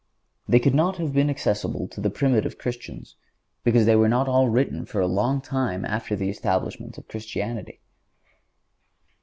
They 0.47 0.57
could 0.59 0.73
not 0.73 0.97
have 0.97 1.13
been 1.13 1.29
accessible 1.29 1.87
to 1.89 2.01
the 2.01 2.09
primitive 2.09 2.57
Christians, 2.57 3.17
because 3.63 3.85
they 3.85 3.95
were 3.95 4.09
not 4.09 4.27
all 4.27 4.49
written 4.49 4.83
for 4.83 4.99
a 4.99 5.05
long 5.05 5.41
time 5.41 5.85
after 5.85 6.15
the 6.15 6.27
establishment 6.31 6.97
of 6.97 7.07
Christianity. 7.07 7.81